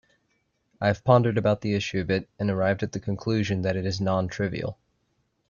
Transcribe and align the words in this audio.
I 0.81 0.87
have 0.87 1.03
pondered 1.03 1.37
about 1.37 1.61
the 1.61 1.75
issue 1.75 1.99
a 1.99 2.03
bit 2.03 2.27
and 2.39 2.49
arrived 2.49 2.81
at 2.81 2.91
the 2.93 2.99
conclusion 2.99 3.61
that 3.61 3.75
it 3.75 3.85
is 3.85 4.01
non-trivial. 4.01 4.79